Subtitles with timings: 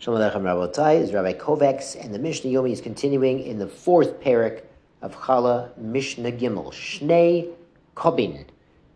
[0.00, 4.18] Shalom Aleichem Rabotai is Rabbi Kovacs, and the Mishnah Yomi is continuing in the fourth
[4.18, 4.62] parak
[5.02, 6.72] of Chala Mishnah Gimel.
[6.72, 7.50] Shnei
[7.94, 8.46] Kobin,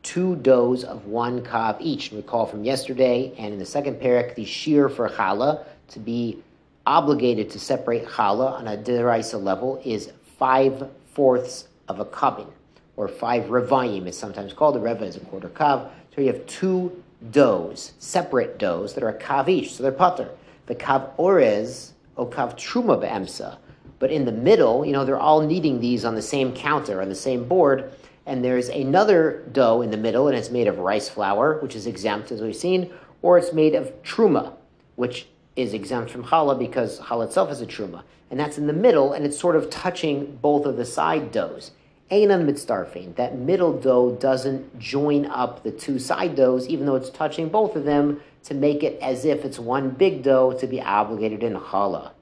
[0.03, 2.11] two doughs of one kav each.
[2.11, 6.39] Recall from yesterday, and in the second parak, the shiur for Chala to be
[6.87, 12.49] obligated to separate Chala on a deraisa level is five fourths of a kabin,
[12.97, 14.75] or five revayim, it's sometimes called.
[14.79, 15.91] A reva is a quarter kav.
[16.15, 20.31] So you have two doughs, separate doughs that are a kav each, so they're putter.
[20.67, 23.59] The kav orez or kav truma be'emsa.
[23.99, 27.09] But in the middle, you know, they're all kneading these on the same counter, on
[27.09, 27.93] the same board,
[28.27, 31.87] and there's another dough in the middle, and it's made of rice flour, which is
[31.87, 32.91] exempt, as we've seen,
[33.23, 34.55] or it's made of truma,
[34.97, 38.03] which is exempt from challah because challah itself is a truma.
[38.31, 41.71] And that's in the middle, and it's sort of touching both of the side doughs.
[42.11, 47.11] Einan mitzdarfin, that middle dough doesn't join up the two side doughs, even though it's
[47.11, 50.81] touching both of them to make it as if it's one big dough to be
[50.81, 52.13] obligated in challah.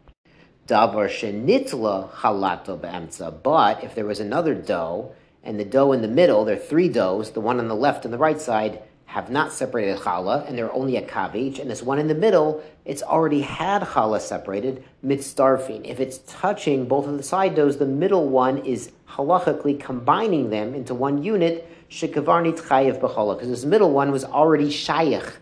[0.67, 3.42] Davar shenitla halato be'emtza.
[3.42, 6.89] But if there was another dough, and the dough in the middle, there are three
[6.89, 10.56] doughs, the one on the left and the right side, have not separated challah, and
[10.56, 14.20] they're only a kav each, and this one in the middle, it's already had challah
[14.20, 15.84] separated, mitzdarfin.
[15.84, 20.75] If it's touching both of the side doughs, the middle one is halachically combining them
[20.75, 25.33] into one unit, shekavarnit chayev b'challah, because this middle one was already shayach,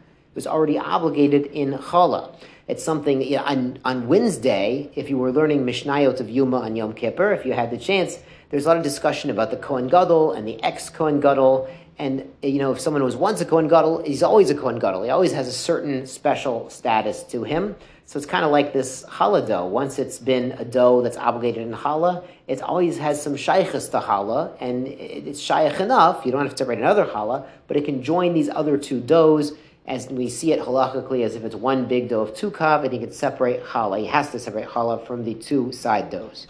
[0.41, 2.35] was already obligated in challah.
[2.67, 6.77] It's something you know, on, on Wednesday, if you were learning Mishnayot of Yuma on
[6.77, 9.87] Yom Kippur, if you had the chance, there's a lot of discussion about the Kohen
[9.87, 11.69] Gadol and the ex Kohen Gadol
[11.99, 15.03] and you know, if someone was once a Kohen Gadol, he's always a Kohen Gadol.
[15.03, 17.77] He always has a certain special status to him.
[18.07, 19.67] So it's kind of like this challah dough.
[19.67, 24.01] Once it's been a dough that's obligated in challah, it always has some shaykhs to
[24.01, 26.25] challah, and it's shaykh enough.
[26.25, 29.53] You don't have to separate another challah, but it can join these other two doughs
[29.91, 32.93] as we see it halachically as if it's one big dough of two kav, and
[32.93, 33.99] he can separate challah.
[33.99, 36.47] He has to separate challah from the two side doughs.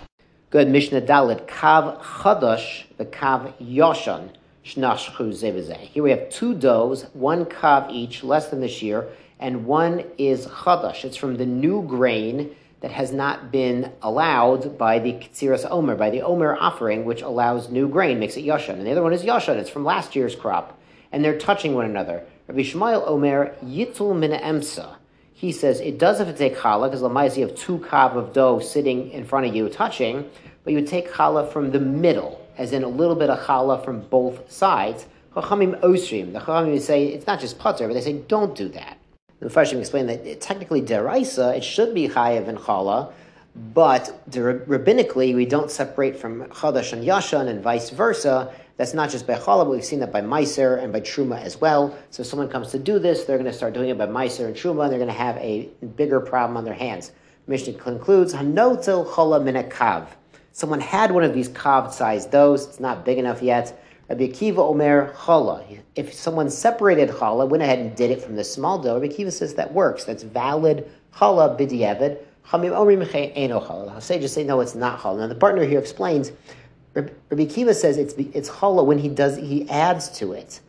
[0.50, 4.28] Good Mishnah Dalet kav chadash the kav yoshan.
[4.62, 5.79] Shnash chuzevizeh.
[5.79, 9.08] Here we have two doughs, one kav each, less than the shiur,
[9.39, 11.02] and one is chadash.
[11.02, 16.11] It's from the new grain that has not been allowed by the Ketziras Omer, by
[16.11, 18.74] the Omer offering, which allows new grain, makes it Yashan.
[18.74, 20.79] And the other one is Yashan, it's from last year's crop.
[21.12, 22.24] And they're touching one another.
[22.50, 24.96] Rabbi Yishmael Omer, Yitul Min Emsa.
[25.33, 28.33] He says it does have to take challah, because Lamais you have two kav of
[28.33, 30.28] dough sitting in front of you touching,
[30.64, 33.84] but you would take challah from the middle as in a little bit of challah
[33.84, 35.06] from both sides.
[35.33, 36.33] Chachamim osrim.
[36.33, 38.98] The Chachamim say it's not just putter, but they say don't do that.
[39.38, 43.12] The Mepharshim explain that it, technically deraisa, it should be chayav and challah,
[43.55, 48.52] but rabbinically we don't separate from chadash and yashan and vice versa.
[48.77, 51.61] That's not just by challah, but we've seen that by meiser and by truma as
[51.61, 51.96] well.
[52.11, 54.46] So if someone comes to do this, they're going to start doing it by meiser
[54.46, 57.12] and truma, and they're going to have a bigger problem on their hands.
[57.46, 60.06] Mishnah concludes, hanotel challah minakav
[60.52, 63.82] someone had one of these kav-sized doughs, it's not big enough yet.
[64.08, 65.80] Rabbi Akiva Omer challah.
[65.94, 69.32] If someone separated challah, went ahead and did it from the small dough, Rabbi Akiva
[69.32, 70.05] says that works.
[70.05, 72.18] That's valid challah b'diavad.
[72.46, 74.02] Challah.
[74.02, 75.18] Sages say no, it's not challah.
[75.18, 76.33] Now the partner here explains.
[76.95, 80.61] Rabbi Akiva says it's it's challah when he does he adds to it.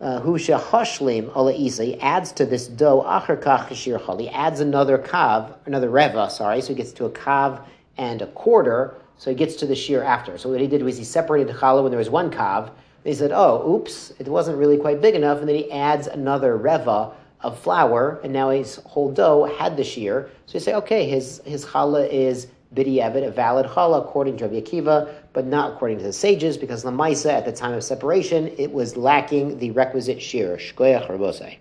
[0.00, 1.84] Uh, Hu shehashlim ala isa.
[1.84, 6.30] He adds to this dough acher kach He adds another kav, another reva.
[6.30, 7.62] Sorry, so he gets to a kav
[7.96, 10.38] and a quarter so he gets to the shiur after.
[10.38, 12.70] So what he did was he separated the challah when there was one kav.
[13.04, 15.40] He said, oh, oops, it wasn't really quite big enough.
[15.40, 19.82] And then he adds another reva of flour, and now his whole dough had the
[19.82, 20.28] shiur.
[20.46, 24.60] So you say, okay, his, his challah is b'di'evet, a valid challah according to Rabbi
[24.60, 28.48] Akiva, but not according to the sages, because the Maisa at the time of separation,
[28.58, 30.56] it was lacking the requisite shear.
[30.56, 31.58] Shkoyach Rabosai.